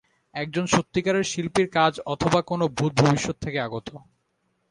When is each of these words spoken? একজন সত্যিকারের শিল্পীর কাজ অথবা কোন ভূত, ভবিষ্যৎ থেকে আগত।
একজন 0.35 0.65
সত্যিকারের 0.65 1.25
শিল্পীর 1.25 1.67
কাজ 1.69 1.93
অথবা 2.05 2.39
কোন 2.41 2.61
ভূত, 2.77 2.91
ভবিষ্যৎ 3.01 3.35
থেকে 3.41 3.57
আগত। 3.59 3.87